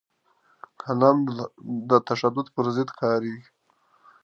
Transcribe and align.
قلم 0.81 1.17
د 1.89 1.91
تشدد 2.09 2.47
پر 2.55 2.65
ضد 2.75 2.89
کارېږي 2.99 3.47